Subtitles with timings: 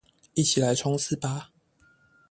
[0.33, 1.51] 一起來衝刺吧